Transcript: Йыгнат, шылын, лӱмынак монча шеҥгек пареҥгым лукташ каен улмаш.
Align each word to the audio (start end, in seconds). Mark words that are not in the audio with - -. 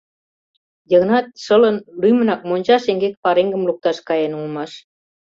Йыгнат, 0.91 1.25
шылын, 1.43 1.77
лӱмынак 2.01 2.41
монча 2.49 2.77
шеҥгек 2.83 3.13
пареҥгым 3.23 3.63
лукташ 3.67 3.97
каен 4.07 4.31
улмаш. 4.39 4.71